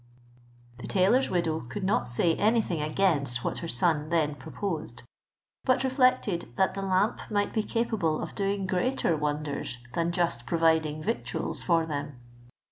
The 0.79 0.87
tailor's 0.87 1.29
widow 1.29 1.59
could 1.59 1.83
not 1.83 2.07
say 2.07 2.35
any 2.37 2.59
thing 2.59 2.81
against 2.81 3.43
what 3.43 3.59
her 3.59 3.67
son 3.67 4.09
then 4.09 4.33
proposed; 4.33 5.03
but 5.63 5.83
reflected 5.83 6.51
that 6.55 6.73
the 6.73 6.81
lamp 6.81 7.21
might 7.29 7.53
be 7.53 7.61
capable 7.61 8.19
of 8.19 8.33
doing 8.33 8.65
greater 8.65 9.15
wonders 9.15 9.77
than 9.93 10.11
just 10.11 10.47
providing 10.47 11.03
victuals 11.03 11.61
for 11.61 11.85
them. 11.85 12.19